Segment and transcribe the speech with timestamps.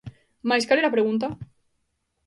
[0.49, 1.27] Mais cal era a pregunta?